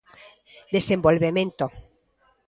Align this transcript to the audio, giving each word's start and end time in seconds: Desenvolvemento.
Desenvolvemento. 0.75 1.65